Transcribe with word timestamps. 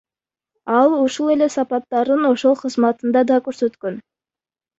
Ал 0.77 0.89
ушул 0.99 1.29
эле 1.33 1.47
сапаттарын 1.55 2.23
ошол 2.31 2.57
кызматында 2.63 3.25
да 3.35 3.39
көрсөткөн. 3.51 4.03